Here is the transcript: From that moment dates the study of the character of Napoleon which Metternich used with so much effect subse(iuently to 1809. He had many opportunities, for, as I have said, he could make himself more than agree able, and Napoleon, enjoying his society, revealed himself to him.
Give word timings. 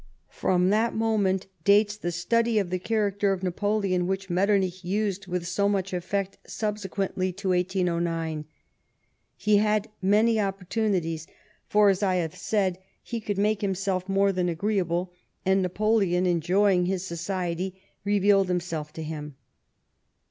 From 0.31 0.71
that 0.71 0.95
moment 0.95 1.45
dates 1.63 1.95
the 1.95 2.11
study 2.11 2.57
of 2.57 2.71
the 2.71 2.79
character 2.79 3.33
of 3.33 3.43
Napoleon 3.43 4.07
which 4.07 4.31
Metternich 4.31 4.83
used 4.83 5.27
with 5.27 5.45
so 5.45 5.69
much 5.69 5.93
effect 5.93 6.39
subse(iuently 6.47 7.37
to 7.37 7.49
1809. 7.49 8.45
He 9.35 9.57
had 9.57 9.91
many 10.01 10.39
opportunities, 10.39 11.27
for, 11.67 11.89
as 11.89 12.01
I 12.01 12.15
have 12.15 12.35
said, 12.35 12.79
he 13.03 13.19
could 13.21 13.37
make 13.37 13.61
himself 13.61 14.09
more 14.09 14.31
than 14.31 14.49
agree 14.49 14.79
able, 14.79 15.13
and 15.45 15.61
Napoleon, 15.61 16.25
enjoying 16.25 16.87
his 16.87 17.05
society, 17.05 17.79
revealed 18.03 18.47
himself 18.47 18.91
to 18.93 19.03
him. 19.03 19.35